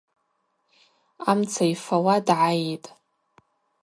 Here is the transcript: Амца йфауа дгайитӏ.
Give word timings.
Амца 1.29 1.63
йфауа 1.71 2.15
дгайитӏ. 2.27 2.89